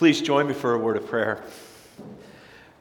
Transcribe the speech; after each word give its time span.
Please 0.00 0.22
join 0.22 0.48
me 0.48 0.54
for 0.54 0.72
a 0.72 0.78
word 0.78 0.96
of 0.96 1.06
prayer. 1.06 1.42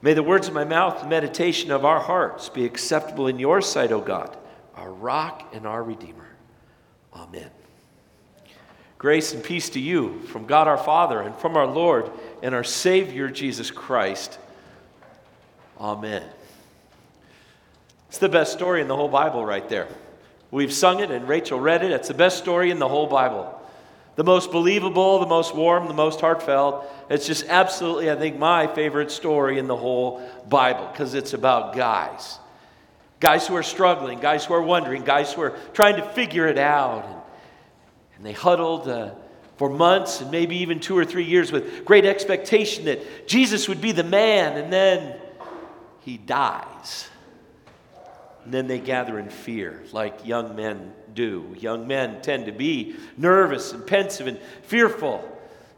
May 0.01 0.13
the 0.13 0.23
words 0.23 0.47
of 0.47 0.53
my 0.53 0.63
mouth 0.63 1.01
the 1.01 1.07
meditation 1.09 1.69
of 1.69 1.83
our 1.83 1.99
hearts 1.99 2.47
be 2.47 2.63
acceptable 2.63 3.27
in 3.27 3.37
your 3.37 3.61
sight, 3.61 3.91
O 3.91 3.99
God, 3.99 4.37
our 4.77 4.89
rock 4.89 5.49
and 5.51 5.67
our 5.67 5.83
redeemer. 5.83 6.29
Amen. 7.13 7.49
Grace 8.97 9.33
and 9.33 9.43
peace 9.43 9.67
to 9.71 9.81
you 9.81 10.21
from 10.27 10.45
God 10.45 10.69
our 10.69 10.77
Father 10.77 11.19
and 11.19 11.35
from 11.35 11.57
our 11.57 11.67
Lord 11.67 12.09
and 12.41 12.55
our 12.55 12.63
Savior 12.63 13.27
Jesus 13.27 13.69
Christ. 13.69 14.39
Amen. 15.77 16.23
It's 18.07 18.19
the 18.19 18.29
best 18.29 18.53
story 18.53 18.79
in 18.79 18.87
the 18.87 18.95
whole 18.95 19.09
Bible, 19.09 19.45
right 19.45 19.67
there. 19.67 19.89
We've 20.51 20.71
sung 20.71 21.01
it 21.01 21.11
and 21.11 21.27
Rachel 21.27 21.59
read 21.59 21.83
it. 21.83 21.91
It's 21.91 22.07
the 22.07 22.13
best 22.13 22.37
story 22.37 22.71
in 22.71 22.79
the 22.79 22.87
whole 22.87 23.07
Bible 23.07 23.58
the 24.19 24.23
most 24.25 24.51
believable, 24.51 25.19
the 25.19 25.25
most 25.25 25.55
warm, 25.55 25.87
the 25.87 25.93
most 25.93 26.19
heartfelt. 26.19 26.85
It's 27.09 27.25
just 27.25 27.45
absolutely, 27.47 28.11
I 28.11 28.17
think, 28.17 28.37
my 28.37 28.67
favorite 28.67 29.11
story 29.11 29.57
in 29.57 29.67
the 29.67 29.77
whole 29.77 30.21
Bible 30.49 30.89
because 30.91 31.13
it's 31.13 31.31
about 31.31 31.73
guys. 31.73 32.37
Guys 33.21 33.47
who 33.47 33.55
are 33.55 33.63
struggling, 33.63 34.19
guys 34.19 34.43
who 34.43 34.53
are 34.55 34.61
wondering, 34.61 35.03
guys 35.03 35.31
who 35.31 35.41
are 35.41 35.57
trying 35.73 35.95
to 35.95 36.01
figure 36.01 36.47
it 36.47 36.57
out. 36.57 37.05
And, 37.05 37.15
and 38.17 38.25
they 38.25 38.33
huddled 38.33 38.89
uh, 38.89 39.11
for 39.55 39.69
months 39.69 40.19
and 40.19 40.29
maybe 40.31 40.57
even 40.57 40.81
two 40.81 40.97
or 40.97 41.05
three 41.05 41.23
years 41.23 41.49
with 41.49 41.85
great 41.85 42.03
expectation 42.03 42.83
that 42.85 43.25
Jesus 43.25 43.69
would 43.69 43.79
be 43.79 43.93
the 43.93 44.03
man, 44.03 44.57
and 44.57 44.73
then 44.73 45.15
he 46.01 46.17
dies. 46.17 47.07
And 48.43 48.53
then 48.53 48.67
they 48.67 48.79
gather 48.79 49.17
in 49.17 49.29
fear, 49.29 49.81
like 49.93 50.27
young 50.27 50.57
men 50.57 50.93
do. 51.13 51.55
Young 51.57 51.87
men 51.87 52.21
tend 52.21 52.45
to 52.45 52.51
be 52.51 52.95
nervous 53.17 53.71
and 53.73 53.85
pensive 53.85 54.27
and 54.27 54.39
fearful. 54.63 55.23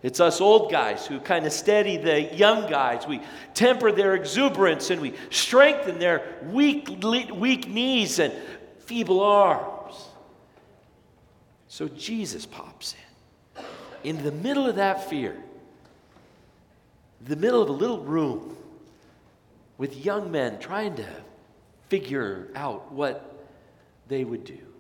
It's 0.04 0.20
us 0.20 0.42
old 0.42 0.72
guys 0.72 1.06
who 1.06 1.20
kind 1.20 1.46
of 1.46 1.54
steady 1.54 1.98
the 1.98 2.24
young 2.36 2.70
guys. 2.70 3.06
We 3.06 3.22
temper 3.54 3.92
their 3.92 4.16
exuberance 4.16 4.90
and 4.90 5.02
we 5.02 5.14
strengthen 5.30 6.00
their 6.00 6.24
weak, 6.46 6.90
weak 7.04 7.68
knees 7.68 8.20
and 8.20 8.34
feeble 8.80 9.22
arms. 9.22 9.96
So 11.68 11.88
Jesus 11.88 12.46
pops 12.46 12.96
in. 12.96 13.64
In 14.04 14.24
the 14.24 14.32
middle 14.32 14.68
of 14.68 14.78
that 14.78 15.10
fear, 15.10 15.38
the 17.22 17.36
middle 17.36 17.62
of 17.62 17.70
a 17.70 17.74
little 17.74 18.00
room 18.00 18.58
with 19.78 20.04
young 20.04 20.32
men 20.32 20.58
trying 20.58 20.96
to 20.96 21.08
figure 21.90 22.48
out 22.56 22.92
what 22.92 23.48
they 24.08 24.24
would 24.24 24.44
do 24.44 24.71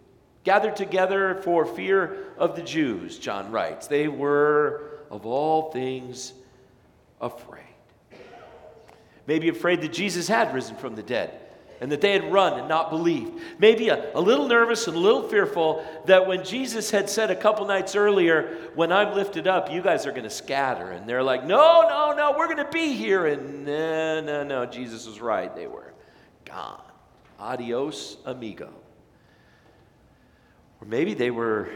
gathered 0.43 0.75
together 0.75 1.35
for 1.43 1.65
fear 1.65 2.27
of 2.37 2.55
the 2.55 2.61
Jews, 2.61 3.19
John 3.19 3.51
writes. 3.51 3.87
They 3.87 4.07
were, 4.07 4.99
of 5.09 5.25
all 5.25 5.71
things, 5.71 6.33
afraid. 7.19 7.61
Maybe 9.27 9.49
afraid 9.49 9.81
that 9.81 9.93
Jesus 9.93 10.27
had 10.27 10.53
risen 10.53 10.75
from 10.75 10.95
the 10.95 11.03
dead 11.03 11.41
and 11.79 11.91
that 11.91 11.99
they 11.99 12.11
had 12.11 12.31
run 12.31 12.59
and 12.59 12.69
not 12.69 12.91
believed. 12.91 13.41
Maybe 13.57 13.89
a, 13.89 14.15
a 14.15 14.21
little 14.21 14.47
nervous 14.47 14.87
and 14.87 14.95
a 14.95 14.99
little 14.99 15.27
fearful 15.27 15.83
that 16.05 16.27
when 16.27 16.43
Jesus 16.43 16.91
had 16.91 17.09
said 17.09 17.31
a 17.31 17.35
couple 17.35 17.65
nights 17.65 17.95
earlier, 17.95 18.69
When 18.75 18.91
I'm 18.91 19.15
lifted 19.15 19.47
up, 19.47 19.71
you 19.71 19.81
guys 19.81 20.05
are 20.05 20.11
going 20.11 20.23
to 20.23 20.29
scatter. 20.29 20.91
And 20.91 21.09
they're 21.09 21.23
like, 21.23 21.43
No, 21.43 21.81
no, 21.89 22.13
no, 22.15 22.37
we're 22.37 22.45
going 22.45 22.57
to 22.57 22.71
be 22.71 22.93
here. 22.93 23.25
And 23.25 23.65
no, 23.65 24.21
no, 24.21 24.43
no, 24.43 24.65
Jesus 24.67 25.07
was 25.07 25.19
right. 25.19 25.53
They 25.55 25.67
were 25.67 25.93
gone. 26.45 26.83
Adios, 27.39 28.17
amigo. 28.25 28.71
Or 30.81 30.87
maybe 30.87 31.13
they 31.13 31.31
were 31.31 31.69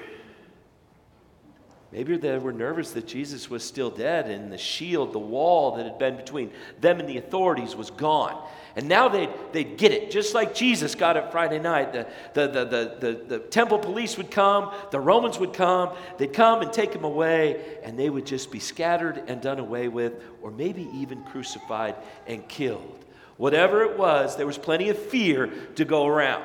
maybe 1.92 2.18
they 2.18 2.38
were 2.38 2.52
nervous 2.52 2.92
that 2.92 3.08
Jesus 3.08 3.50
was 3.50 3.64
still 3.64 3.90
dead 3.90 4.28
and 4.28 4.52
the 4.52 4.58
shield, 4.58 5.14
the 5.14 5.20
wall 5.20 5.78
that 5.78 5.86
had 5.86 5.98
been 5.98 6.18
between 6.18 6.52
them 6.82 7.00
and 7.00 7.08
the 7.08 7.18
authorities 7.18 7.76
was 7.76 7.90
gone. 7.92 8.46
And 8.76 8.90
now 8.90 9.08
they'd, 9.08 9.30
they'd 9.54 9.78
get 9.78 9.94
it, 9.94 10.12
just 10.12 10.34
like 10.34 10.54
Jesus 10.54 10.94
got 10.96 11.16
it 11.16 11.32
Friday 11.32 11.60
night. 11.60 11.94
The, 11.94 12.08
the, 12.34 12.48
the, 12.48 12.66
the, 12.66 12.98
the, 13.00 13.24
the 13.28 13.40
temple 13.40 13.80
police 13.80 14.18
would 14.18 14.30
come, 14.30 14.74
the 14.92 15.00
Romans 15.00 15.40
would 15.40 15.54
come, 15.54 15.96
they'd 16.18 16.34
come 16.34 16.62
and 16.62 16.74
take 16.74 16.94
him 16.94 17.06
away, 17.06 17.80
and 17.84 17.98
they 17.98 18.10
would 18.10 18.26
just 18.26 18.52
be 18.52 18.60
scattered 18.60 19.24
and 19.28 19.40
done 19.40 19.60
away 19.60 19.88
with, 19.88 20.22
or 20.42 20.52
maybe 20.52 20.90
even 20.94 21.24
crucified 21.24 21.96
and 22.28 22.46
killed. 22.50 23.06
Whatever 23.38 23.84
it 23.84 23.98
was, 23.98 24.36
there 24.36 24.48
was 24.48 24.58
plenty 24.58 24.90
of 24.90 24.98
fear 24.98 25.48
to 25.76 25.86
go 25.86 26.06
around. 26.06 26.44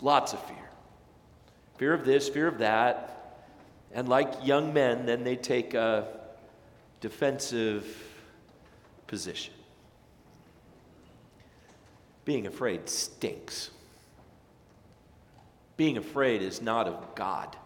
Lots 0.00 0.32
of 0.32 0.44
fear 0.46 0.63
fear 1.76 1.92
of 1.92 2.04
this, 2.04 2.28
fear 2.28 2.48
of 2.48 2.58
that. 2.58 3.10
And 3.92 4.08
like 4.08 4.32
young 4.44 4.72
men, 4.72 5.06
then 5.06 5.24
they 5.24 5.36
take 5.36 5.74
a 5.74 6.08
defensive 7.00 7.86
position. 9.06 9.54
Being 12.24 12.46
afraid 12.46 12.88
stinks. 12.88 13.70
Being 15.76 15.96
afraid 15.98 16.42
is 16.42 16.62
not 16.62 16.88
of 16.88 17.14
God. 17.14 17.56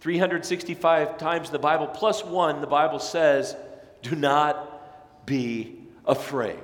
365 0.00 1.18
times 1.18 1.48
in 1.48 1.52
the 1.52 1.58
Bible, 1.58 1.86
plus 1.86 2.24
one, 2.24 2.60
the 2.60 2.66
Bible 2.66 2.98
says, 2.98 3.56
do 4.02 4.14
not 4.14 5.26
be 5.26 5.74
afraid. 6.06 6.60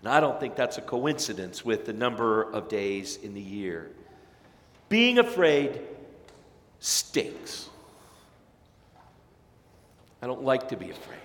And 0.00 0.08
I 0.08 0.20
don't 0.20 0.38
think 0.40 0.56
that's 0.56 0.78
a 0.78 0.82
coincidence 0.82 1.64
with 1.64 1.84
the 1.84 1.92
number 1.92 2.42
of 2.42 2.68
days 2.68 3.16
in 3.16 3.34
the 3.34 3.40
year. 3.40 3.90
Being 4.88 5.18
afraid 5.18 5.80
stinks. 6.78 7.68
I 10.22 10.26
don't 10.26 10.42
like 10.42 10.68
to 10.68 10.76
be 10.76 10.90
afraid. 10.90 11.18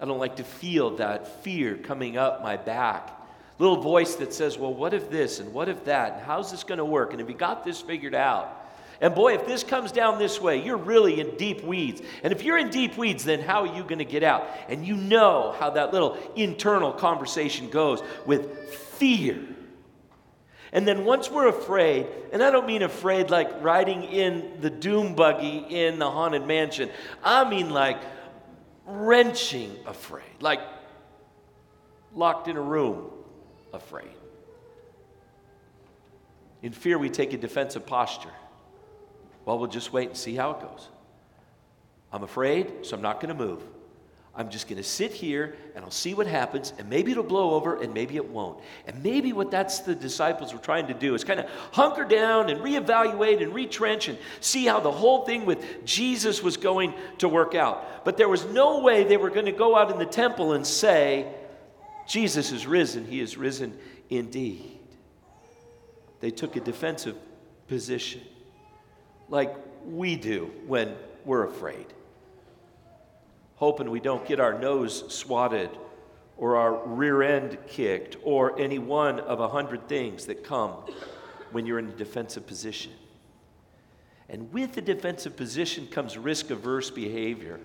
I 0.00 0.04
don't 0.04 0.18
like 0.18 0.36
to 0.36 0.44
feel 0.44 0.96
that 0.96 1.42
fear 1.42 1.76
coming 1.76 2.16
up 2.16 2.42
my 2.42 2.56
back. 2.56 3.10
Little 3.58 3.80
voice 3.80 4.14
that 4.16 4.32
says, 4.32 4.56
Well, 4.56 4.72
what 4.72 4.94
if 4.94 5.10
this 5.10 5.40
and 5.40 5.52
what 5.52 5.68
if 5.68 5.84
that? 5.84 6.12
And 6.12 6.22
how's 6.22 6.50
this 6.50 6.64
going 6.64 6.78
to 6.78 6.84
work? 6.84 7.10
And 7.10 7.20
have 7.20 7.28
you 7.28 7.36
got 7.36 7.64
this 7.64 7.80
figured 7.80 8.14
out? 8.14 8.54
And 9.00 9.14
boy, 9.14 9.34
if 9.34 9.46
this 9.46 9.62
comes 9.62 9.92
down 9.92 10.18
this 10.18 10.40
way, 10.40 10.62
you're 10.62 10.76
really 10.76 11.20
in 11.20 11.36
deep 11.36 11.62
weeds. 11.62 12.02
And 12.22 12.32
if 12.32 12.42
you're 12.42 12.58
in 12.58 12.70
deep 12.70 12.96
weeds, 12.96 13.24
then 13.24 13.40
how 13.40 13.60
are 13.62 13.76
you 13.76 13.82
going 13.84 13.98
to 13.98 14.04
get 14.04 14.24
out? 14.24 14.48
And 14.68 14.84
you 14.84 14.96
know 14.96 15.54
how 15.58 15.70
that 15.70 15.92
little 15.92 16.18
internal 16.34 16.92
conversation 16.92 17.70
goes 17.70 18.02
with 18.26 18.70
fear. 18.70 19.40
And 20.72 20.86
then 20.86 21.04
once 21.04 21.30
we're 21.30 21.48
afraid, 21.48 22.06
and 22.32 22.42
I 22.42 22.50
don't 22.50 22.66
mean 22.66 22.82
afraid 22.82 23.30
like 23.30 23.62
riding 23.62 24.04
in 24.04 24.60
the 24.60 24.70
doom 24.70 25.14
buggy 25.14 25.58
in 25.68 25.98
the 25.98 26.10
haunted 26.10 26.46
mansion, 26.46 26.90
I 27.22 27.48
mean 27.48 27.70
like 27.70 27.98
wrenching 28.84 29.76
afraid, 29.86 30.40
like 30.40 30.60
locked 32.14 32.48
in 32.48 32.56
a 32.56 32.60
room 32.60 33.10
afraid. 33.72 34.10
In 36.62 36.72
fear, 36.72 36.98
we 36.98 37.08
take 37.08 37.32
a 37.32 37.38
defensive 37.38 37.86
posture. 37.86 38.32
Well, 39.44 39.58
we'll 39.58 39.68
just 39.68 39.92
wait 39.92 40.08
and 40.08 40.16
see 40.16 40.34
how 40.34 40.50
it 40.50 40.60
goes. 40.60 40.88
I'm 42.12 42.22
afraid, 42.22 42.84
so 42.84 42.96
I'm 42.96 43.02
not 43.02 43.20
going 43.20 43.36
to 43.36 43.42
move. 43.42 43.62
I'm 44.38 44.50
just 44.50 44.68
going 44.68 44.76
to 44.76 44.88
sit 44.88 45.12
here 45.12 45.56
and 45.74 45.84
I'll 45.84 45.90
see 45.90 46.14
what 46.14 46.28
happens, 46.28 46.72
and 46.78 46.88
maybe 46.88 47.10
it'll 47.10 47.24
blow 47.24 47.54
over 47.54 47.82
and 47.82 47.92
maybe 47.92 48.14
it 48.14 48.28
won't. 48.30 48.60
And 48.86 49.02
maybe 49.02 49.32
what 49.32 49.50
that's 49.50 49.80
the 49.80 49.96
disciples 49.96 50.52
were 50.52 50.60
trying 50.60 50.86
to 50.86 50.94
do 50.94 51.16
is 51.16 51.24
kind 51.24 51.40
of 51.40 51.50
hunker 51.72 52.04
down 52.04 52.48
and 52.48 52.60
reevaluate 52.60 53.42
and 53.42 53.52
retrench 53.52 54.06
and 54.06 54.16
see 54.38 54.64
how 54.64 54.78
the 54.78 54.92
whole 54.92 55.24
thing 55.24 55.44
with 55.44 55.84
Jesus 55.84 56.40
was 56.40 56.56
going 56.56 56.94
to 57.18 57.28
work 57.28 57.56
out. 57.56 58.04
But 58.04 58.16
there 58.16 58.28
was 58.28 58.44
no 58.44 58.80
way 58.80 59.02
they 59.02 59.16
were 59.16 59.30
going 59.30 59.46
to 59.46 59.52
go 59.52 59.76
out 59.76 59.90
in 59.90 59.98
the 59.98 60.06
temple 60.06 60.52
and 60.52 60.64
say, 60.64 61.26
Jesus 62.06 62.52
is 62.52 62.64
risen, 62.64 63.06
he 63.06 63.18
is 63.18 63.36
risen 63.36 63.76
indeed. 64.08 64.78
They 66.20 66.30
took 66.30 66.54
a 66.54 66.60
defensive 66.60 67.16
position 67.66 68.20
like 69.28 69.52
we 69.84 70.14
do 70.14 70.52
when 70.68 70.94
we're 71.24 71.44
afraid 71.44 71.86
hoping 73.58 73.90
we 73.90 74.00
don't 74.00 74.24
get 74.24 74.38
our 74.38 74.56
nose 74.56 75.04
swatted 75.12 75.68
or 76.36 76.56
our 76.56 76.86
rear 76.86 77.22
end 77.22 77.58
kicked 77.66 78.16
or 78.22 78.58
any 78.58 78.78
one 78.78 79.18
of 79.20 79.40
a 79.40 79.48
hundred 79.48 79.88
things 79.88 80.26
that 80.26 80.44
come 80.44 80.74
when 81.50 81.66
you're 81.66 81.80
in 81.80 81.88
a 81.88 81.92
defensive 81.92 82.46
position. 82.46 82.92
And 84.28 84.52
with 84.52 84.74
the 84.74 84.80
defensive 84.80 85.36
position 85.36 85.88
comes 85.88 86.16
risk 86.16 86.50
averse 86.50 86.90
behavior. 86.90 87.58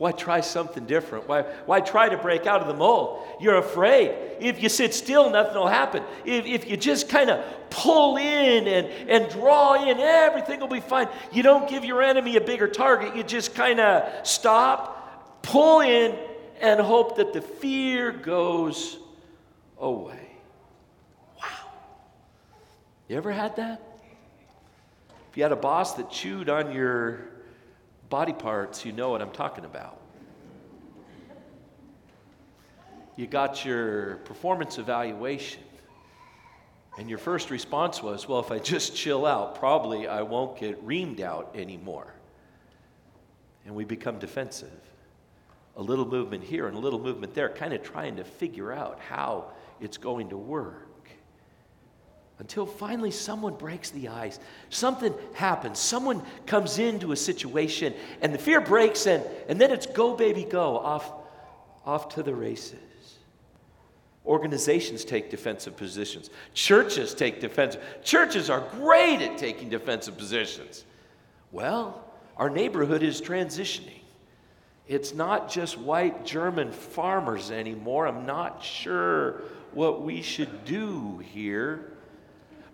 Why 0.00 0.12
try 0.12 0.40
something 0.40 0.86
different? 0.86 1.28
Why, 1.28 1.42
why 1.66 1.80
try 1.82 2.08
to 2.08 2.16
break 2.16 2.46
out 2.46 2.62
of 2.62 2.68
the 2.68 2.74
mold? 2.74 3.22
You're 3.38 3.58
afraid. 3.58 4.16
If 4.40 4.62
you 4.62 4.70
sit 4.70 4.94
still, 4.94 5.28
nothing 5.28 5.54
will 5.54 5.68
happen. 5.68 6.02
If, 6.24 6.46
if 6.46 6.70
you 6.70 6.78
just 6.78 7.10
kind 7.10 7.28
of 7.28 7.44
pull 7.68 8.16
in 8.16 8.66
and, 8.66 8.86
and 9.10 9.30
draw 9.30 9.74
in, 9.74 9.98
everything 9.98 10.58
will 10.58 10.68
be 10.68 10.80
fine. 10.80 11.06
You 11.32 11.42
don't 11.42 11.68
give 11.68 11.84
your 11.84 12.00
enemy 12.02 12.36
a 12.36 12.40
bigger 12.40 12.66
target. 12.66 13.14
You 13.14 13.22
just 13.22 13.54
kind 13.54 13.78
of 13.78 14.26
stop, 14.26 15.42
pull 15.42 15.82
in, 15.82 16.16
and 16.62 16.80
hope 16.80 17.18
that 17.18 17.34
the 17.34 17.42
fear 17.42 18.10
goes 18.10 18.96
away. 19.76 20.30
Wow. 21.36 21.72
You 23.06 23.18
ever 23.18 23.32
had 23.32 23.54
that? 23.56 23.82
If 25.30 25.36
you 25.36 25.42
had 25.42 25.52
a 25.52 25.56
boss 25.56 25.92
that 25.96 26.10
chewed 26.10 26.48
on 26.48 26.72
your 26.72 27.28
body 28.10 28.32
parts, 28.32 28.84
you 28.84 28.92
know 28.92 29.08
what 29.08 29.22
I'm 29.22 29.30
talking 29.30 29.64
about. 29.64 29.98
You 33.16 33.26
got 33.26 33.64
your 33.64 34.16
performance 34.24 34.78
evaluation, 34.78 35.62
and 36.98 37.08
your 37.08 37.18
first 37.18 37.50
response 37.50 38.02
was, 38.02 38.28
Well, 38.28 38.40
if 38.40 38.50
I 38.50 38.58
just 38.58 38.96
chill 38.96 39.24
out, 39.24 39.54
probably 39.54 40.08
I 40.08 40.22
won't 40.22 40.58
get 40.58 40.84
reamed 40.84 41.20
out 41.20 41.54
anymore. 41.54 42.12
And 43.64 43.74
we 43.74 43.84
become 43.84 44.18
defensive. 44.18 44.80
A 45.76 45.82
little 45.82 46.06
movement 46.06 46.42
here 46.42 46.66
and 46.66 46.76
a 46.76 46.80
little 46.80 46.98
movement 46.98 47.34
there, 47.34 47.48
kind 47.48 47.72
of 47.72 47.82
trying 47.82 48.16
to 48.16 48.24
figure 48.24 48.72
out 48.72 48.98
how 49.00 49.52
it's 49.80 49.96
going 49.96 50.30
to 50.30 50.36
work 50.36 50.89
until 52.40 52.64
finally 52.64 53.10
someone 53.10 53.54
breaks 53.54 53.90
the 53.90 54.08
ice. 54.08 54.40
Something 54.70 55.14
happens. 55.34 55.78
Someone 55.78 56.22
comes 56.46 56.78
into 56.78 57.12
a 57.12 57.16
situation 57.16 57.94
and 58.22 58.34
the 58.34 58.38
fear 58.38 58.62
breaks 58.62 59.06
and, 59.06 59.22
and 59.48 59.60
then 59.60 59.70
it's 59.70 59.86
go, 59.86 60.16
baby, 60.16 60.44
go, 60.44 60.78
off, 60.78 61.12
off 61.84 62.08
to 62.14 62.22
the 62.22 62.34
races. 62.34 62.78
Organizations 64.24 65.04
take 65.04 65.30
defensive 65.30 65.76
positions. 65.76 66.30
Churches 66.54 67.14
take 67.14 67.40
defensive. 67.40 67.82
Churches 68.02 68.48
are 68.48 68.60
great 68.72 69.20
at 69.20 69.36
taking 69.36 69.68
defensive 69.68 70.16
positions. 70.16 70.84
Well, 71.52 72.02
our 72.38 72.48
neighborhood 72.48 73.02
is 73.02 73.20
transitioning. 73.20 74.00
It's 74.88 75.14
not 75.14 75.50
just 75.50 75.78
white 75.78 76.24
German 76.24 76.72
farmers 76.72 77.50
anymore. 77.50 78.08
I'm 78.08 78.24
not 78.24 78.64
sure 78.64 79.42
what 79.72 80.02
we 80.02 80.22
should 80.22 80.64
do 80.64 81.18
here. 81.18 81.89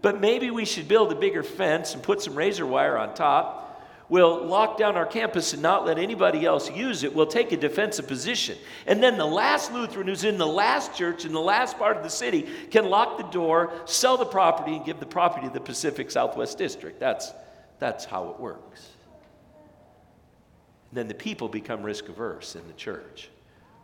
But 0.07 0.21
maybe 0.21 0.53
we 0.53 0.65
should 0.65 0.87
build 0.87 1.11
a 1.11 1.17
bigger 1.17 1.43
fence 1.43 1.93
and 1.93 2.01
put 2.01 2.23
some 2.23 2.37
razor 2.37 2.65
wire 2.65 2.97
on 2.97 3.13
top. 3.17 3.83
We'll 4.09 4.47
lock 4.47 4.79
down 4.79 4.95
our 4.95 5.05
campus 5.05 5.53
and 5.53 5.61
not 5.61 5.85
let 5.85 5.99
anybody 5.99 6.47
else 6.47 6.71
use 6.71 7.03
it. 7.03 7.13
We'll 7.13 7.27
take 7.27 7.51
a 7.51 7.57
defensive 7.57 8.07
position. 8.07 8.57
And 8.87 9.03
then 9.03 9.19
the 9.19 9.27
last 9.27 9.73
Lutheran 9.73 10.07
who's 10.07 10.23
in 10.23 10.39
the 10.39 10.47
last 10.47 10.95
church 10.95 11.25
in 11.25 11.33
the 11.33 11.41
last 11.41 11.77
part 11.77 11.97
of 11.97 12.05
the 12.05 12.09
city 12.09 12.49
can 12.71 12.89
lock 12.89 13.17
the 13.17 13.25
door, 13.25 13.73
sell 13.85 14.17
the 14.17 14.25
property, 14.25 14.77
and 14.77 14.85
give 14.85 15.01
the 15.01 15.07
property 15.07 15.49
to 15.49 15.53
the 15.53 15.59
Pacific 15.59 16.09
Southwest 16.13 16.57
District. 16.57 17.01
That's, 17.01 17.33
that's 17.81 18.05
how 18.05 18.29
it 18.29 18.39
works. 18.39 18.89
And 20.91 20.99
then 20.99 21.09
the 21.09 21.15
people 21.15 21.49
become 21.49 21.83
risk 21.83 22.09
averse 22.09 22.55
in 22.55 22.65
the 22.69 22.75
church. 22.75 23.29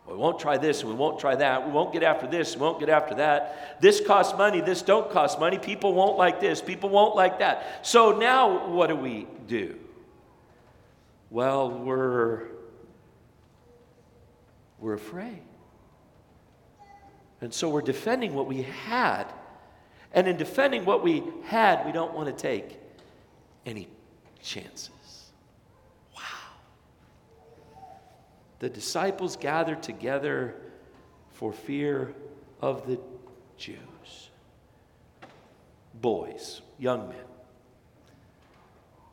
We 0.07 0.15
won't 0.15 0.37
try 0.37 0.57
this 0.57 0.83
we 0.83 0.93
won't 0.93 1.19
try 1.19 1.35
that. 1.35 1.65
We 1.65 1.71
won't 1.71 1.93
get 1.93 2.03
after 2.03 2.27
this, 2.27 2.55
we 2.55 2.61
won't 2.61 2.79
get 2.79 2.89
after 2.89 3.15
that. 3.15 3.81
This 3.81 4.01
costs 4.05 4.37
money, 4.37 4.61
this 4.61 4.81
don't 4.81 5.09
cost 5.11 5.39
money. 5.39 5.57
People 5.57 5.93
won't 5.93 6.17
like 6.17 6.39
this, 6.39 6.61
people 6.61 6.89
won't 6.89 7.15
like 7.15 7.39
that. 7.39 7.85
So 7.85 8.17
now 8.17 8.67
what 8.69 8.87
do 8.87 8.95
we 8.95 9.27
do? 9.47 9.79
Well, 11.29 11.71
we're 11.71 12.47
we're 14.79 14.93
afraid. 14.93 15.41
And 17.39 17.53
so 17.53 17.69
we're 17.69 17.81
defending 17.81 18.33
what 18.33 18.47
we 18.47 18.63
had. 18.63 19.25
And 20.13 20.27
in 20.27 20.37
defending 20.37 20.85
what 20.85 21.03
we 21.03 21.23
had, 21.45 21.85
we 21.85 21.91
don't 21.91 22.13
want 22.13 22.27
to 22.27 22.33
take 22.33 22.77
any 23.65 23.87
chances. 24.41 24.91
The 28.63 28.69
disciples 28.69 29.35
gathered 29.35 29.83
together 29.83 30.55
for 31.31 31.51
fear 31.51 32.15
of 32.61 32.87
the 32.87 32.97
Jews. 33.57 34.29
Boys, 35.95 36.61
young 36.79 37.09
men, 37.09 37.25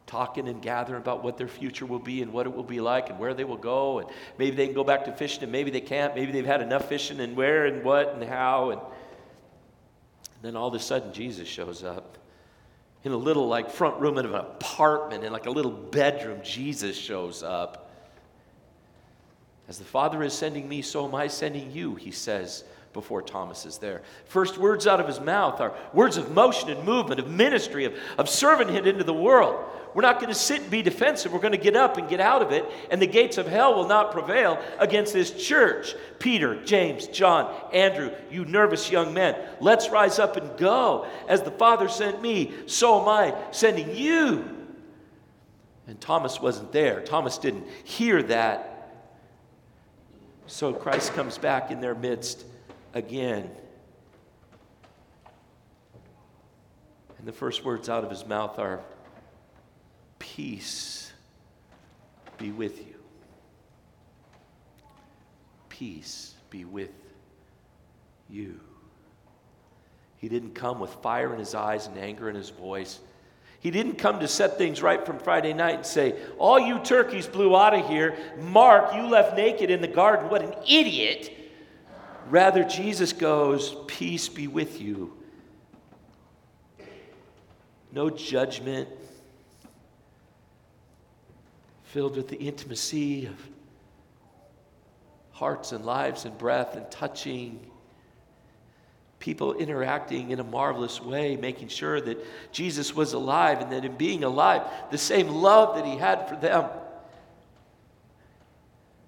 talking 0.06 0.46
and 0.46 0.62
gathering 0.62 1.00
about 1.00 1.24
what 1.24 1.36
their 1.36 1.48
future 1.48 1.84
will 1.84 1.98
be 1.98 2.22
and 2.22 2.32
what 2.32 2.46
it 2.46 2.54
will 2.54 2.62
be 2.62 2.80
like 2.80 3.10
and 3.10 3.18
where 3.18 3.34
they 3.34 3.42
will 3.42 3.56
go. 3.56 3.98
And 3.98 4.08
maybe 4.38 4.54
they 4.54 4.66
can 4.66 4.74
go 4.76 4.84
back 4.84 5.06
to 5.06 5.12
fishing 5.12 5.42
and 5.42 5.50
maybe 5.50 5.72
they 5.72 5.80
can't. 5.80 6.14
Maybe 6.14 6.30
they've 6.30 6.46
had 6.46 6.62
enough 6.62 6.88
fishing 6.88 7.18
and 7.18 7.36
where 7.36 7.66
and 7.66 7.82
what 7.82 8.14
and 8.14 8.22
how. 8.22 8.70
And 8.70 8.80
then 10.42 10.54
all 10.54 10.68
of 10.68 10.74
a 10.74 10.78
sudden, 10.78 11.12
Jesus 11.12 11.48
shows 11.48 11.82
up 11.82 12.18
in 13.02 13.10
a 13.10 13.16
little 13.16 13.48
like 13.48 13.68
front 13.68 14.00
room 14.00 14.16
of 14.16 14.26
an 14.26 14.34
apartment 14.36 15.24
in 15.24 15.32
like 15.32 15.46
a 15.46 15.50
little 15.50 15.72
bedroom. 15.72 16.38
Jesus 16.44 16.96
shows 16.96 17.42
up. 17.42 17.79
As 19.70 19.78
the 19.78 19.84
Father 19.84 20.24
is 20.24 20.32
sending 20.32 20.68
me, 20.68 20.82
so 20.82 21.06
am 21.06 21.14
I 21.14 21.28
sending 21.28 21.70
you, 21.70 21.94
he 21.94 22.10
says 22.10 22.64
before 22.92 23.22
Thomas 23.22 23.64
is 23.64 23.78
there. 23.78 24.02
First 24.24 24.58
words 24.58 24.88
out 24.88 24.98
of 24.98 25.06
his 25.06 25.20
mouth 25.20 25.60
are 25.60 25.72
words 25.94 26.16
of 26.16 26.32
motion 26.32 26.70
and 26.70 26.82
movement, 26.82 27.20
of 27.20 27.30
ministry, 27.30 27.84
of, 27.84 27.94
of 28.18 28.26
servanthood 28.26 28.86
into 28.86 29.04
the 29.04 29.14
world. 29.14 29.64
We're 29.94 30.02
not 30.02 30.16
going 30.16 30.32
to 30.32 30.38
sit 30.38 30.62
and 30.62 30.70
be 30.72 30.82
defensive. 30.82 31.32
We're 31.32 31.38
going 31.38 31.52
to 31.52 31.56
get 31.56 31.76
up 31.76 31.98
and 31.98 32.08
get 32.08 32.18
out 32.18 32.42
of 32.42 32.50
it, 32.50 32.64
and 32.90 33.00
the 33.00 33.06
gates 33.06 33.38
of 33.38 33.46
hell 33.46 33.76
will 33.76 33.86
not 33.86 34.10
prevail 34.10 34.60
against 34.80 35.12
this 35.12 35.30
church. 35.30 35.94
Peter, 36.18 36.60
James, 36.64 37.06
John, 37.06 37.54
Andrew, 37.72 38.10
you 38.28 38.44
nervous 38.46 38.90
young 38.90 39.14
men, 39.14 39.36
let's 39.60 39.88
rise 39.90 40.18
up 40.18 40.36
and 40.36 40.58
go. 40.58 41.06
As 41.28 41.42
the 41.42 41.52
Father 41.52 41.88
sent 41.88 42.20
me, 42.20 42.52
so 42.66 43.02
am 43.02 43.08
I 43.08 43.36
sending 43.52 43.94
you. 43.94 44.66
And 45.86 46.00
Thomas 46.00 46.40
wasn't 46.40 46.72
there. 46.72 47.02
Thomas 47.02 47.38
didn't 47.38 47.68
hear 47.84 48.20
that 48.24 48.79
so 50.50 50.72
Christ 50.72 51.14
comes 51.14 51.38
back 51.38 51.70
in 51.70 51.80
their 51.80 51.94
midst 51.94 52.44
again. 52.92 53.48
And 57.18 57.26
the 57.26 57.32
first 57.32 57.64
words 57.64 57.88
out 57.88 58.02
of 58.02 58.10
his 58.10 58.26
mouth 58.26 58.58
are, 58.58 58.80
Peace 60.18 61.12
be 62.36 62.50
with 62.50 62.78
you. 62.78 62.94
Peace 65.68 66.34
be 66.50 66.64
with 66.64 66.90
you. 68.28 68.58
He 70.16 70.28
didn't 70.28 70.54
come 70.54 70.80
with 70.80 70.92
fire 70.94 71.32
in 71.32 71.38
his 71.38 71.54
eyes 71.54 71.86
and 71.86 71.96
anger 71.96 72.28
in 72.28 72.34
his 72.34 72.50
voice. 72.50 73.00
He 73.60 73.70
didn't 73.70 73.96
come 73.96 74.20
to 74.20 74.28
set 74.28 74.56
things 74.56 74.82
right 74.82 75.04
from 75.04 75.18
Friday 75.18 75.52
night 75.52 75.74
and 75.76 75.86
say, 75.86 76.14
All 76.38 76.58
you 76.58 76.78
turkeys 76.78 77.26
blew 77.26 77.54
out 77.54 77.74
of 77.74 77.86
here. 77.86 78.16
Mark, 78.40 78.94
you 78.94 79.06
left 79.06 79.36
naked 79.36 79.70
in 79.70 79.82
the 79.82 79.88
garden. 79.88 80.30
What 80.30 80.42
an 80.42 80.54
idiot. 80.66 81.30
Rather, 82.30 82.64
Jesus 82.64 83.12
goes, 83.12 83.76
Peace 83.86 84.28
be 84.30 84.48
with 84.48 84.80
you. 84.80 85.12
No 87.92 88.08
judgment, 88.08 88.88
filled 91.84 92.16
with 92.16 92.28
the 92.28 92.38
intimacy 92.38 93.26
of 93.26 93.36
hearts 95.32 95.72
and 95.72 95.84
lives 95.84 96.24
and 96.24 96.36
breath 96.38 96.76
and 96.76 96.88
touching 96.90 97.70
people 99.20 99.52
interacting 99.52 100.30
in 100.30 100.40
a 100.40 100.44
marvelous 100.44 101.00
way, 101.00 101.36
making 101.36 101.68
sure 101.68 102.00
that 102.00 102.18
Jesus 102.52 102.94
was 102.96 103.12
alive 103.12 103.60
and 103.60 103.70
that 103.70 103.84
in 103.84 103.94
being 103.96 104.24
alive, 104.24 104.62
the 104.90 104.98
same 104.98 105.28
love 105.28 105.76
that 105.76 105.84
he 105.84 105.96
had 105.96 106.28
for 106.28 106.36
them 106.36 106.68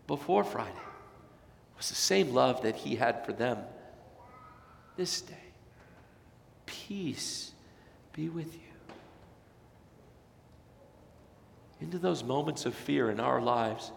before 0.07 0.45
Friday 0.45 0.71
was 1.78 1.88
the 1.88 1.95
same 1.95 2.33
love 2.33 2.62
that 2.62 2.76
he 2.76 2.95
had 2.95 3.25
for 3.25 3.33
them 3.33 3.59
this 4.97 5.23
day. 5.23 5.35
Peace 6.66 7.52
be 8.12 8.28
with 8.28 8.54
you. 8.54 8.61
Into 11.81 11.99
those 11.99 12.23
moments 12.23 12.66
of 12.66 12.75
fear 12.75 13.11
in 13.11 13.19
our 13.19 13.40
lives, 13.40 13.90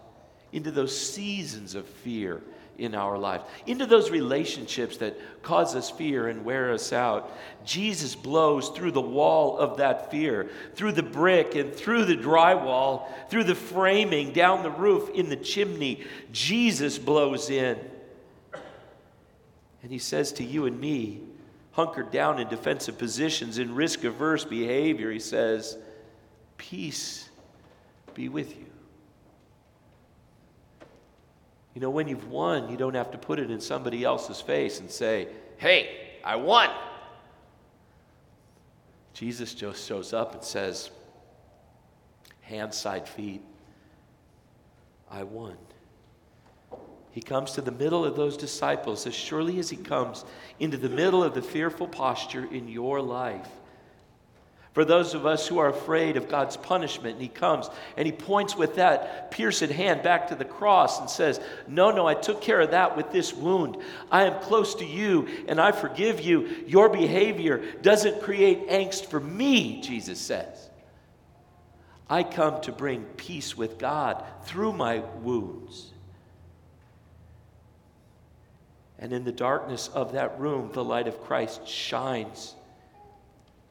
into 0.52 0.70
those 0.70 0.98
seasons 0.98 1.74
of 1.74 1.86
fear 1.86 2.42
in 2.78 2.94
our 2.94 3.18
lives, 3.18 3.44
into 3.66 3.86
those 3.86 4.10
relationships 4.10 4.98
that 4.98 5.18
cause 5.42 5.74
us 5.74 5.90
fear 5.90 6.28
and 6.28 6.44
wear 6.44 6.72
us 6.72 6.92
out. 6.92 7.36
Jesus 7.64 8.14
blows 8.14 8.68
through 8.70 8.92
the 8.92 9.00
wall 9.00 9.58
of 9.58 9.78
that 9.78 10.10
fear, 10.10 10.50
through 10.74 10.92
the 10.92 11.02
brick 11.02 11.54
and 11.54 11.74
through 11.74 12.04
the 12.04 12.16
drywall, 12.16 13.08
through 13.30 13.44
the 13.44 13.54
framing, 13.54 14.32
down 14.32 14.62
the 14.62 14.70
roof, 14.70 15.08
in 15.14 15.28
the 15.28 15.36
chimney. 15.36 16.04
Jesus 16.32 16.98
blows 16.98 17.50
in. 17.50 17.78
And 19.82 19.92
he 19.92 19.98
says 19.98 20.32
to 20.32 20.44
you 20.44 20.66
and 20.66 20.78
me, 20.78 21.20
hunkered 21.72 22.10
down 22.10 22.40
in 22.40 22.48
defensive 22.48 22.98
positions, 22.98 23.58
in 23.58 23.74
risk 23.74 24.04
averse 24.04 24.44
behavior, 24.44 25.10
he 25.10 25.20
says, 25.20 25.76
Peace 26.56 27.28
be 28.14 28.28
with 28.28 28.56
you. 28.56 28.66
You 31.76 31.82
know, 31.82 31.90
when 31.90 32.08
you've 32.08 32.30
won, 32.30 32.70
you 32.70 32.78
don't 32.78 32.94
have 32.94 33.10
to 33.10 33.18
put 33.18 33.38
it 33.38 33.50
in 33.50 33.60
somebody 33.60 34.02
else's 34.02 34.40
face 34.40 34.80
and 34.80 34.90
say, 34.90 35.28
Hey, 35.58 36.14
I 36.24 36.36
won. 36.36 36.70
Jesus 39.12 39.52
just 39.52 39.86
shows 39.86 40.14
up 40.14 40.32
and 40.32 40.42
says, 40.42 40.90
Hands, 42.40 42.74
side, 42.74 43.06
feet, 43.06 43.42
I 45.10 45.24
won. 45.24 45.58
He 47.10 47.20
comes 47.20 47.52
to 47.52 47.60
the 47.60 47.72
middle 47.72 48.06
of 48.06 48.16
those 48.16 48.38
disciples 48.38 49.06
as 49.06 49.14
surely 49.14 49.58
as 49.58 49.68
he 49.68 49.76
comes 49.76 50.24
into 50.58 50.78
the 50.78 50.88
middle 50.88 51.22
of 51.22 51.34
the 51.34 51.42
fearful 51.42 51.88
posture 51.88 52.50
in 52.50 52.68
your 52.68 53.02
life. 53.02 53.50
For 54.76 54.84
those 54.84 55.14
of 55.14 55.24
us 55.24 55.46
who 55.46 55.56
are 55.56 55.70
afraid 55.70 56.18
of 56.18 56.28
God's 56.28 56.58
punishment, 56.58 57.14
and 57.14 57.22
He 57.22 57.28
comes 57.28 57.70
and 57.96 58.04
He 58.04 58.12
points 58.12 58.54
with 58.54 58.74
that 58.74 59.30
pierced 59.30 59.62
hand 59.62 60.02
back 60.02 60.28
to 60.28 60.34
the 60.34 60.44
cross 60.44 61.00
and 61.00 61.08
says, 61.08 61.40
No, 61.66 61.90
no, 61.90 62.06
I 62.06 62.12
took 62.12 62.42
care 62.42 62.60
of 62.60 62.72
that 62.72 62.94
with 62.94 63.10
this 63.10 63.32
wound. 63.32 63.78
I 64.12 64.24
am 64.24 64.38
close 64.42 64.74
to 64.74 64.84
you 64.84 65.28
and 65.48 65.58
I 65.58 65.72
forgive 65.72 66.20
you. 66.20 66.64
Your 66.66 66.90
behavior 66.90 67.64
doesn't 67.80 68.20
create 68.20 68.68
angst 68.68 69.06
for 69.06 69.18
me, 69.18 69.80
Jesus 69.80 70.20
says. 70.20 70.68
I 72.10 72.22
come 72.22 72.60
to 72.60 72.70
bring 72.70 73.04
peace 73.16 73.56
with 73.56 73.78
God 73.78 74.22
through 74.44 74.74
my 74.74 74.98
wounds. 75.22 75.90
And 78.98 79.14
in 79.14 79.24
the 79.24 79.32
darkness 79.32 79.88
of 79.88 80.12
that 80.12 80.38
room, 80.38 80.68
the 80.74 80.84
light 80.84 81.08
of 81.08 81.22
Christ 81.22 81.66
shines. 81.66 82.54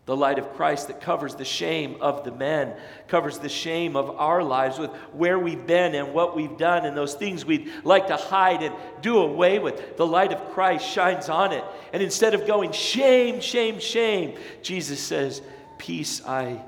The 0.05 0.15
light 0.15 0.37
of 0.37 0.53
Christ 0.53 0.87
that 0.87 1.01
covers 1.01 1.33
the 1.33 1.45
shame 1.45 1.97
of 1.99 2.23
the 2.23 2.31
men, 2.31 2.75
covers 3.07 3.39
the 3.39 3.49
shame 3.49 3.95
of 3.95 4.11
our 4.11 4.43
lives 4.43 4.77
with 4.77 4.91
where 5.13 5.39
we've 5.39 5.65
been 5.65 5.95
and 5.95 6.13
what 6.13 6.35
we've 6.35 6.57
done 6.57 6.85
and 6.85 6.95
those 6.95 7.15
things 7.15 7.43
we'd 7.43 7.71
like 7.83 8.07
to 8.07 8.15
hide 8.15 8.61
and 8.61 8.75
do 9.01 9.17
away 9.17 9.57
with. 9.57 9.97
The 9.97 10.05
light 10.05 10.31
of 10.31 10.51
Christ 10.51 10.87
shines 10.87 11.27
on 11.27 11.53
it. 11.53 11.63
And 11.91 12.03
instead 12.03 12.35
of 12.35 12.45
going, 12.45 12.71
shame, 12.71 13.41
shame, 13.41 13.79
shame, 13.79 14.37
Jesus 14.61 14.99
says, 14.99 15.41
Peace 15.79 16.23
I 16.23 16.61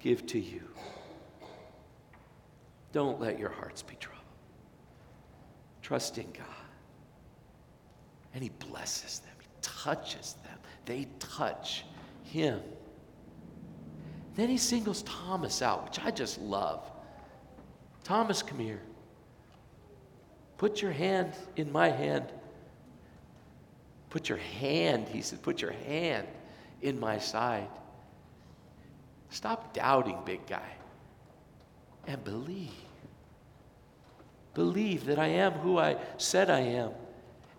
give 0.00 0.26
to 0.28 0.38
you. 0.38 0.62
Don't 2.92 3.20
let 3.20 3.38
your 3.38 3.50
hearts 3.50 3.82
be 3.82 3.96
troubled. 3.96 4.24
Trust 5.82 6.16
in 6.16 6.30
God. 6.32 6.46
And 8.32 8.42
He 8.42 8.48
blesses 8.48 9.18
them, 9.18 9.34
He 9.38 9.48
touches 9.60 10.36
them. 10.44 10.58
They 10.86 11.06
touch 11.18 11.84
Him. 12.28 12.60
Then 14.34 14.48
He 14.48 14.56
singles 14.56 15.02
Thomas 15.02 15.62
out, 15.62 15.84
which 15.84 16.00
I 16.04 16.10
just 16.10 16.40
love. 16.40 16.82
Thomas, 18.04 18.42
come 18.42 18.58
here. 18.58 18.80
Put 20.56 20.82
your 20.82 20.92
hand 20.92 21.32
in 21.56 21.70
my 21.70 21.88
hand. 21.88 22.32
Put 24.10 24.28
your 24.28 24.38
hand, 24.38 25.08
he 25.08 25.20
said, 25.20 25.42
put 25.42 25.60
your 25.60 25.72
hand 25.72 26.26
in 26.80 26.98
my 26.98 27.18
side. 27.18 27.68
Stop 29.30 29.74
doubting, 29.74 30.18
big 30.24 30.46
guy, 30.46 30.70
and 32.06 32.22
believe. 32.24 32.70
Believe 34.54 35.04
that 35.04 35.18
I 35.18 35.26
am 35.26 35.52
who 35.52 35.78
I 35.78 35.96
said 36.16 36.50
I 36.50 36.60
am 36.60 36.92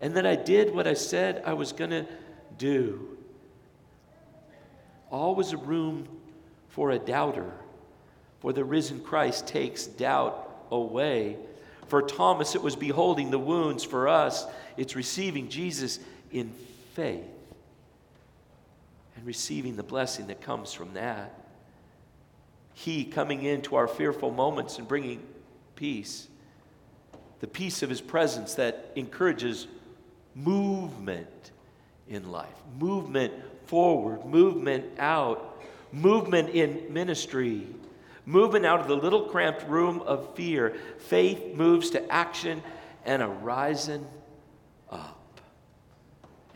and 0.02 0.16
that 0.16 0.26
I 0.26 0.36
did 0.36 0.74
what 0.74 0.88
I 0.88 0.96
said 0.96 1.44
I 1.46 1.54
was 1.54 1.72
going 1.72 1.92
to 1.92 2.06
do. 2.58 3.19
Always 5.12 5.54
a 5.54 5.58
room 5.58 6.08
for 6.70 6.92
a 6.92 7.00
doubter, 7.00 7.52
for 8.40 8.54
the 8.54 8.64
risen 8.64 9.02
Christ 9.02 9.48
takes 9.48 9.86
doubt 9.88 10.66
away. 10.72 11.38
For 11.88 12.02
Thomas, 12.02 12.56
it 12.56 12.62
was 12.62 12.76
beholding 12.76 13.32
the 13.32 13.40
wounds. 13.40 13.84
For 13.84 14.08
us, 14.08 14.46
it's 14.78 14.96
receiving 14.96 15.50
Jesus 15.50 16.00
in 16.32 16.52
faith 16.94 17.26
and 19.16 19.26
receiving 19.26 19.76
the 19.76 19.84
blessing 19.84 20.28
that 20.28 20.42
comes 20.42 20.72
from 20.72 20.94
that. 20.94 21.34
He 22.74 23.04
coming 23.04 23.44
into 23.44 23.76
our 23.76 23.88
fearful 23.88 24.32
moments 24.32 24.78
and 24.78 24.88
bringing 24.88 25.22
peace, 25.76 26.28
the 27.42 27.48
peace 27.48 27.84
of 27.84 27.90
His 27.90 28.00
presence 28.00 28.54
that 28.56 28.92
encourages 28.96 29.68
movement 30.36 31.52
in 32.08 32.32
life, 32.32 32.56
movement 32.80 33.34
forward, 33.70 34.26
movement 34.26 34.84
out, 34.98 35.62
movement 35.92 36.50
in 36.50 36.92
ministry, 36.92 37.68
movement 38.26 38.66
out 38.66 38.80
of 38.80 38.88
the 38.88 38.96
little 38.96 39.26
cramped 39.30 39.64
room 39.70 40.02
of 40.02 40.34
fear. 40.36 40.76
Faith 40.98 41.56
moves 41.56 41.92
to 41.92 42.12
action 42.12 42.64
and 43.06 43.22
a 43.22 43.28
rising 43.28 44.08
up. 44.90 45.40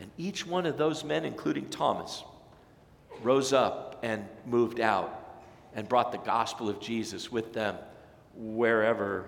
And 0.00 0.10
each 0.18 0.44
one 0.44 0.66
of 0.66 0.76
those 0.76 1.04
men, 1.04 1.24
including 1.24 1.68
Thomas, 1.68 2.24
rose 3.22 3.52
up 3.52 4.00
and 4.02 4.26
moved 4.44 4.80
out 4.80 5.40
and 5.76 5.88
brought 5.88 6.10
the 6.10 6.18
gospel 6.18 6.68
of 6.68 6.80
Jesus 6.80 7.30
with 7.30 7.52
them 7.52 7.76
wherever 8.34 9.26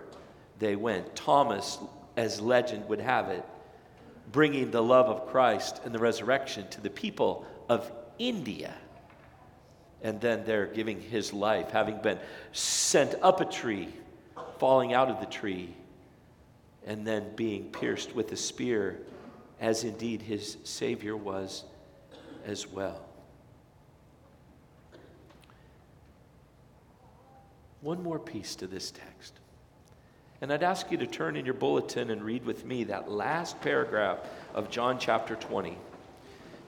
they 0.59 0.75
went. 0.75 1.14
Thomas, 1.14 1.78
as 2.16 2.40
legend 2.40 2.88
would 2.88 3.00
have 3.00 3.28
it, 3.28 3.45
bringing 4.33 4.73
the 4.73 4.83
love 4.83 5.07
of 5.07 5.28
Christ 5.28 5.81
and 5.85 5.95
the 5.95 6.00
resurrection 6.00 6.66
to 6.71 6.81
the 6.81 6.90
people 6.90 7.47
of 7.68 7.90
India. 8.18 8.75
And 10.02 10.20
then 10.20 10.44
there 10.44 10.66
giving 10.66 11.00
his 11.00 11.32
life, 11.32 11.70
having 11.70 11.99
been 11.99 12.18
sent 12.52 13.14
up 13.23 13.40
a 13.40 13.44
tree, 13.44 13.88
falling 14.58 14.92
out 14.92 15.08
of 15.08 15.20
the 15.20 15.26
tree, 15.26 15.75
and 16.87 17.06
then 17.06 17.35
being 17.35 17.70
pierced 17.70 18.14
with 18.14 18.30
a 18.32 18.37
spear, 18.37 19.00
as 19.61 19.85
indeed 19.85 20.23
his 20.23 20.58
Savior 20.64 21.16
was 21.16 21.64
as 22.46 22.66
well. 22.66 23.00
One 27.80 28.02
more 28.02 28.18
piece 28.18 28.56
to 28.56 28.66
this 28.66 28.90
text. 28.90 29.35
And 30.40 30.52
I'd 30.52 30.62
ask 30.62 30.90
you 30.90 30.99
to 30.99 31.06
turn 31.06 31.37
in 31.37 31.44
your 31.44 31.54
bulletin 31.54 32.11
and 32.11 32.23
read 32.23 32.44
with 32.44 32.64
me 32.64 32.85
that 32.85 33.11
last 33.11 33.61
paragraph 33.61 34.18
of 34.54 34.70
John 34.70 34.99
chapter 34.99 35.35
20, 35.35 35.78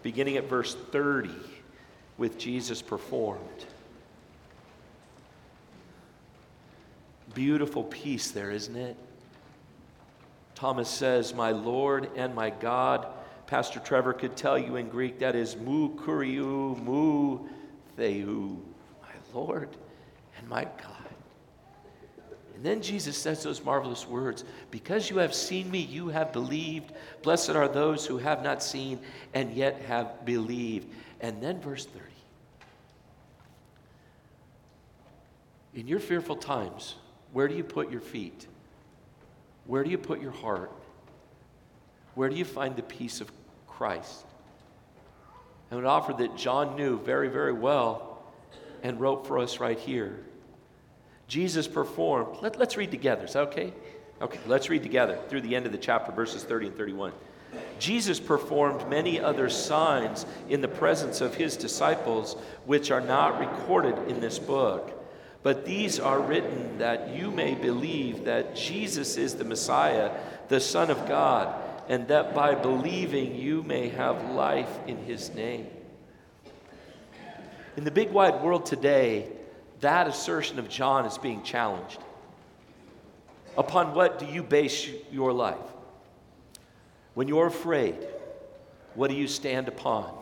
beginning 0.09 0.39
at 0.39 0.45
verse 0.45 0.75
30, 0.91 1.29
with 2.17 2.39
Jesus 2.39 2.81
performed. 2.81 3.67
Beautiful 7.35 7.85
piece 7.85 8.31
there, 8.31 8.51
isn't 8.51 8.75
it? 8.75 8.97
Thomas 10.55 10.89
says, 10.89 11.35
My 11.35 11.51
Lord 11.51 12.09
and 12.17 12.35
my 12.35 12.49
God. 12.49 13.07
Pastor 13.47 13.81
Trevor 13.81 14.15
could 14.15 14.35
tell 14.35 14.59
you 14.59 14.77
in 14.77 14.89
Greek 14.89 15.19
that 15.19 15.37
is 15.37 15.57
mu 15.59 15.95
kuriou, 15.97 16.83
mu 16.83 17.41
theou, 17.99 18.57
my 19.03 19.39
Lord 19.39 19.69
and 20.39 20.49
my 20.49 20.65
God. 20.65 20.98
And 22.59 22.67
then 22.67 22.83
Jesus 22.83 23.17
says 23.17 23.45
those 23.45 23.65
marvelous 23.65 24.09
words 24.09 24.45
Because 24.73 25.09
you 25.11 25.19
have 25.19 25.33
seen 25.33 25.71
me, 25.71 25.79
you 25.79 26.09
have 26.09 26.33
believed. 26.33 26.93
Blessed 27.23 27.51
are 27.51 27.69
those 27.69 28.05
who 28.05 28.19
have 28.19 28.43
not 28.43 28.65
seen 28.65 28.99
and 29.33 29.53
yet 29.53 29.81
have 29.83 30.25
believed. 30.25 30.89
And 31.21 31.41
then 31.41 31.61
verse 31.61 31.87
30. 31.87 32.05
In 35.75 35.87
your 35.87 36.01
fearful 36.01 36.35
times, 36.35 36.97
where 37.33 37.47
do 37.47 37.55
you 37.55 37.63
put 37.63 37.93
your 37.93 38.01
feet? 38.01 38.49
Where 39.67 39.85
do 39.85 39.91
you 39.91 39.99
put 39.99 40.21
your 40.21 40.33
heart? 40.33 40.73
Where 42.17 42.29
do 42.29 42.35
you 42.35 42.45
find 42.45 42.75
the 42.75 42.83
peace 42.83 43.21
of 43.21 43.31
Christ? 43.69 44.27
And 45.71 45.79
an 45.79 45.87
offer 45.87 46.13
that 46.15 46.37
John 46.37 46.75
knew 46.75 46.99
very, 46.99 47.29
very 47.29 47.53
well 47.53 48.21
and 48.83 48.99
wrote 48.99 49.29
for 49.29 49.39
us 49.39 49.61
right 49.61 49.79
here. 49.79 50.25
Jesus 51.29 51.69
performed. 51.69 52.39
Let, 52.41 52.61
us 52.61 52.77
read 52.77 52.91
together. 52.91 53.27
Is 53.27 53.35
that 53.35 53.49
okay? 53.49 53.73
Okay, 54.21 54.41
let's 54.47 54.69
read 54.69 54.83
together 54.83 55.19
through 55.29 55.43
the 55.43 55.55
end 55.55 55.67
of 55.67 55.73
the 55.73 55.79
chapter, 55.79 56.11
verses 56.11 56.43
30 56.43 56.69
and 56.69 56.77
31. 56.77 57.13
Jesus 57.79 58.19
performed 58.19 58.89
many 58.89 59.21
other 59.21 59.49
signs 59.49 60.27
in 60.49 60.61
the 60.61 60.69
presence 60.69 61.21
of 61.21 61.35
his 61.35 61.57
disciples, 61.57 62.35
which 62.67 62.91
are 62.91 63.01
not 63.01 63.39
recorded 63.39 63.97
in 64.09 64.21
this 64.21 64.39
book. 64.39 64.95
But 65.43 65.65
these 65.65 66.01
are 66.01 66.21
written 66.21 66.79
that 66.79 67.15
you 67.15 67.31
may 67.31 67.55
believe 67.55 68.25
that 68.25 68.57
Jesus 68.57 69.17
is 69.17 69.35
the 69.35 69.45
Messiah, 69.45 70.11
the 70.49 70.61
Son 70.61 70.91
of 70.91 71.07
God, 71.07 71.55
and 71.89 72.09
that 72.09 72.35
by 72.35 72.55
believing 72.55 73.37
you 73.37 73.63
may 73.63 73.89
have 73.91 74.31
life 74.31 74.79
in 74.87 74.97
his 75.05 75.33
name. 75.35 75.69
In 77.77 77.85
the 77.85 77.91
big 77.91 78.11
wide 78.11 78.43
world 78.43 78.67
today, 78.67 79.31
that 79.81 80.09
assertion 80.09 80.59
of 80.59 80.69
John 80.69 81.05
is 81.07 81.19
being 81.19 81.43
challenged. 81.43 81.99
Upon 83.57 83.95
what 83.95 84.19
do 84.19 84.27
you 84.27 84.43
base 84.43 84.89
your 85.11 85.33
life? 85.33 85.57
When 87.15 87.29
you're 87.29 87.47
afraid, 87.47 87.97
what 88.95 89.11
do 89.11 89.17
you 89.17 89.27
stand 89.27 89.69
upon? 89.69 90.13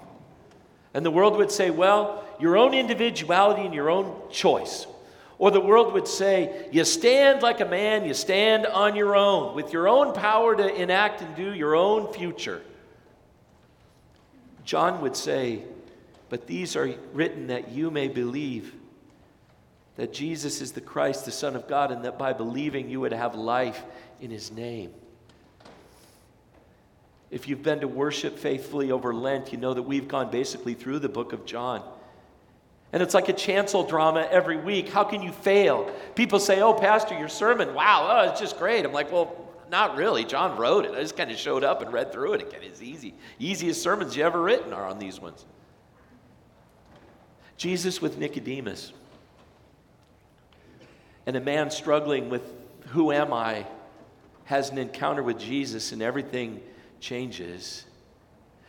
And 0.95 1.05
the 1.05 1.11
world 1.11 1.37
would 1.37 1.51
say, 1.51 1.71
well, 1.71 2.25
your 2.41 2.57
own 2.57 2.73
individuality 2.73 3.63
and 3.63 3.75
your 3.75 3.91
own 3.91 4.15
choice. 4.31 4.87
Or 5.39 5.51
the 5.51 5.61
world 5.61 5.93
would 5.93 6.09
say, 6.09 6.69
you 6.73 6.85
stand 6.85 7.43
like 7.43 7.61
a 7.61 7.67
man, 7.67 8.07
you 8.07 8.15
stand 8.15 8.65
on 8.65 8.97
your 8.97 9.15
own, 9.15 9.55
with 9.55 9.73
your 9.73 9.89
own 9.89 10.15
power 10.15 10.57
to 10.57 10.75
enact 10.75 11.21
and 11.21 11.37
do 11.37 11.53
your 11.53 11.75
own 11.75 12.13
future. 12.15 12.63
John 14.65 15.03
would 15.03 15.15
say, 15.15 15.63
but 16.31 16.47
these 16.47 16.75
are 16.75 16.95
written 17.13 17.49
that 17.49 17.71
you 17.71 17.91
may 17.91 18.09
believe 18.09 18.75
that 19.97 20.13
Jesus 20.13 20.61
is 20.61 20.73
the 20.73 20.81
Christ, 20.81 21.25
the 21.25 21.33
Son 21.33 21.57
of 21.57 21.67
God, 21.67 21.91
and 21.91 22.05
that 22.05 22.19
by 22.19 22.33
believing 22.33 22.89
you 22.91 23.01
would 23.01 23.13
have 23.13 23.35
life 23.35 23.83
in 24.21 24.31
his 24.31 24.51
name. 24.51 24.93
If 27.31 27.49
you've 27.49 27.63
been 27.63 27.81
to 27.81 27.89
worship 27.89 28.39
faithfully 28.39 28.93
over 28.93 29.13
Lent, 29.13 29.53
you 29.53 29.59
know 29.59 29.75
that 29.75 29.83
we've 29.83 30.07
gone 30.07 30.31
basically 30.31 30.75
through 30.75 31.01
the 31.01 31.09
book 31.09 31.33
of 31.33 31.45
John. 31.45 31.83
And 32.93 33.03
it's 33.03 33.15
like 33.15 33.29
a 33.29 33.33
chancel 33.33 33.83
drama 33.83 34.29
every 34.31 34.57
week. 34.57 34.89
How 34.89 35.03
can 35.03 35.23
you 35.23 35.33
fail? 35.33 35.91
People 36.15 36.39
say, 36.39 36.61
Oh, 36.61 36.73
Pastor, 36.73 37.19
your 37.19 37.29
sermon, 37.29 37.75
wow, 37.75 38.09
oh, 38.09 38.31
it's 38.31 38.41
just 38.41 38.59
great. 38.59 38.85
I'm 38.85 38.93
like, 38.93 39.11
Well, 39.11 39.35
not 39.71 39.97
really. 39.97 40.25
John 40.25 40.57
wrote 40.57 40.85
it. 40.85 40.93
I 40.93 41.01
just 41.01 41.17
kind 41.17 41.31
of 41.31 41.37
showed 41.37 41.65
up 41.65 41.83
and 41.83 41.93
read 41.93 42.13
through 42.13 42.35
it 42.35 42.43
again. 42.43 42.61
It's 42.63 42.81
easy. 42.81 43.15
Easiest 43.39 43.83
sermons 43.83 44.17
you 44.17 44.23
ever 44.23 44.41
written 44.41 44.73
are 44.73 44.87
on 44.87 44.99
these 44.99 45.21
ones. 45.21 45.45
Jesus 47.57 48.01
with 48.01 48.19
Nicodemus. 48.19 48.93
And 51.27 51.37
a 51.37 51.41
man 51.41 51.71
struggling 51.71 52.31
with 52.31 52.43
who 52.89 53.13
am 53.13 53.33
I 53.33 53.67
has 54.45 54.71
an 54.71 54.79
encounter 54.79 55.23
with 55.23 55.39
Jesus 55.39 55.93
and 55.93 56.01
everything 56.01 56.61
changes. 57.01 57.85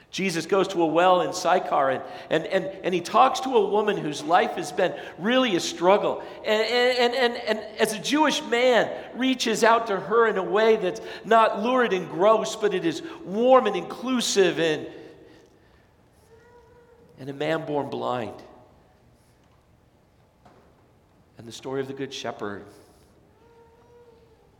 Jesus 0.10 0.46
goes 0.46 0.70
to 0.70 0.82
a 0.82 0.86
well 0.86 1.22
in 1.22 1.34
Sychar 1.34 1.92
and, 1.92 2.04
and, 2.30 2.46
and, 2.46 2.66
and 2.84 2.94
he 2.94 3.02
talks 3.02 3.42
to 3.42 3.50
a 3.50 3.70
woman 3.70 3.98
whose 3.98 4.24
life 4.24 4.52
has 4.52 4.72
been 4.72 4.96
really 5.20 5.56
a 5.56 5.60
struggle. 5.60 6.24
And, 6.46 6.64
and, 6.64 7.14
and, 7.14 7.36
and, 7.36 7.60
as 7.80 7.94
a 7.94 8.00
Jewish 8.00 8.42
man, 8.44 8.90
reaches 9.16 9.64
out 9.64 9.88
to 9.88 9.98
her 9.98 10.28
in 10.28 10.38
a 10.38 10.44
way 10.44 10.78
that's 10.78 11.02
not 11.26 11.62
lurid 11.62 11.94
and 11.94 12.10
gross, 12.10 12.56
but 12.56 12.74
it 12.74 12.86
is 12.86 13.04
warm 13.26 13.68
and 13.68 13.76
inclusive. 13.76 14.60
And, 14.60 14.88
and 17.20 17.30
a 17.30 17.34
man 17.34 17.66
born 17.66 17.90
blind. 17.90 18.36
And 21.38 21.48
the 21.48 21.52
story 21.52 21.82
of 21.82 21.88
the 21.88 21.94
Good 21.94 22.14
Shepherd. 22.14 22.66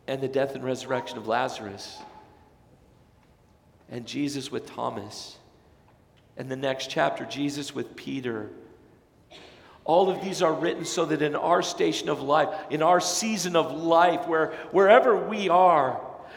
And 0.06 0.20
the 0.20 0.28
death 0.28 0.54
and 0.54 0.64
resurrection 0.64 1.18
of 1.18 1.26
Lazarus 1.26 1.98
and 3.90 4.06
Jesus 4.06 4.50
with 4.50 4.66
Thomas. 4.66 5.36
And 6.36 6.50
the 6.50 6.56
next 6.56 6.90
chapter, 6.90 7.24
Jesus 7.24 7.74
with 7.74 7.96
Peter. 7.96 8.48
All 9.84 10.10
of 10.10 10.22
these 10.22 10.42
are 10.42 10.52
written 10.52 10.84
so 10.84 11.06
that 11.06 11.22
in 11.22 11.34
our 11.34 11.62
station 11.62 12.08
of 12.08 12.20
life, 12.20 12.48
in 12.70 12.82
our 12.82 13.00
season 13.00 13.56
of 13.56 13.72
life, 13.72 14.26
where, 14.28 14.52
wherever 14.70 15.16
we 15.16 15.48
are, 15.48 15.92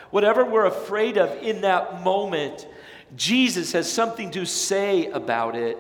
whatever 0.10 0.46
we're 0.46 0.66
afraid 0.66 1.18
of 1.18 1.30
in 1.44 1.62
that 1.62 2.02
moment, 2.02 2.66
Jesus 3.16 3.74
has 3.74 3.92
something 3.92 4.32
to 4.32 4.46
say 4.46 5.08
about 5.08 5.56
it. 5.56 5.78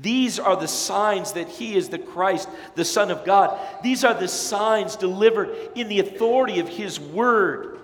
These 0.00 0.38
are 0.38 0.56
the 0.56 0.68
signs 0.68 1.32
that 1.32 1.48
He 1.48 1.76
is 1.76 1.88
the 1.88 1.98
Christ, 1.98 2.48
the 2.74 2.84
Son 2.84 3.10
of 3.10 3.24
God. 3.24 3.58
These 3.82 4.04
are 4.04 4.14
the 4.14 4.28
signs 4.28 4.96
delivered 4.96 5.54
in 5.74 5.88
the 5.88 6.00
authority 6.00 6.60
of 6.60 6.68
His 6.68 6.98
Word 6.98 7.78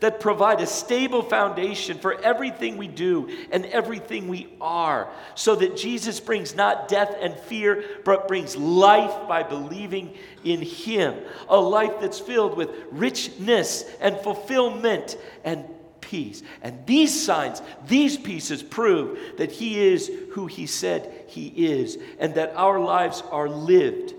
that 0.00 0.20
provide 0.20 0.60
a 0.60 0.66
stable 0.66 1.22
foundation 1.22 1.96
for 1.96 2.20
everything 2.20 2.76
we 2.76 2.88
do 2.88 3.30
and 3.50 3.64
everything 3.66 4.28
we 4.28 4.52
are, 4.60 5.08
so 5.34 5.54
that 5.54 5.78
Jesus 5.78 6.20
brings 6.20 6.54
not 6.54 6.88
death 6.88 7.16
and 7.20 7.34
fear, 7.34 7.82
but 8.04 8.28
brings 8.28 8.54
life 8.54 9.26
by 9.26 9.42
believing 9.42 10.12
in 10.44 10.60
Him. 10.60 11.14
A 11.48 11.58
life 11.58 11.94
that's 12.00 12.20
filled 12.20 12.56
with 12.56 12.68
richness 12.90 13.84
and 14.00 14.18
fulfillment 14.18 15.16
and 15.44 15.64
peace. 16.04 16.42
And 16.62 16.86
these 16.86 17.24
signs, 17.24 17.62
these 17.86 18.16
pieces 18.16 18.62
prove 18.62 19.18
that 19.38 19.50
He 19.50 19.80
is 19.80 20.10
who 20.32 20.46
He 20.46 20.66
said 20.66 21.24
He 21.26 21.48
is, 21.48 21.98
and 22.18 22.34
that 22.34 22.52
our 22.56 22.78
lives 22.78 23.22
are 23.30 23.48
lived 23.48 24.14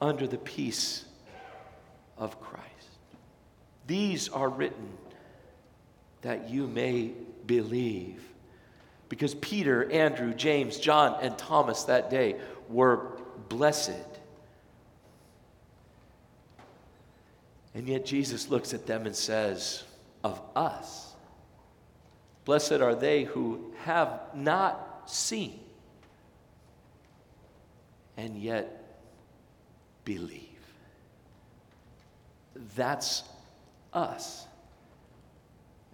under 0.00 0.26
the 0.26 0.38
peace 0.38 1.04
of 2.16 2.40
Christ. 2.40 2.64
These 3.86 4.28
are 4.28 4.48
written 4.48 4.88
that 6.22 6.48
you 6.48 6.66
may 6.66 7.12
believe. 7.46 8.22
Because 9.08 9.34
Peter, 9.34 9.90
Andrew, 9.92 10.32
James, 10.32 10.78
John, 10.78 11.18
and 11.20 11.36
Thomas 11.36 11.84
that 11.84 12.10
day 12.10 12.36
were 12.68 13.18
blessed. 13.48 14.13
And 17.74 17.88
yet 17.88 18.06
Jesus 18.06 18.48
looks 18.48 18.72
at 18.72 18.86
them 18.86 19.06
and 19.06 19.16
says, 19.16 19.82
Of 20.22 20.40
us, 20.54 21.12
blessed 22.44 22.72
are 22.74 22.94
they 22.94 23.24
who 23.24 23.72
have 23.84 24.20
not 24.34 25.10
seen 25.10 25.58
and 28.16 28.36
yet 28.38 28.84
believe. 30.04 30.40
That's 32.76 33.24
us. 33.92 34.46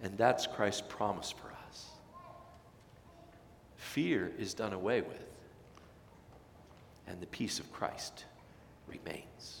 And 0.03 0.17
that's 0.17 0.47
Christ's 0.47 0.83
promise 0.87 1.31
for 1.31 1.51
us. 1.67 1.87
Fear 3.75 4.31
is 4.39 4.53
done 4.53 4.73
away 4.73 5.01
with, 5.01 5.27
and 7.07 7.19
the 7.19 7.27
peace 7.27 7.59
of 7.59 7.71
Christ 7.73 8.25
remains. 8.87 9.60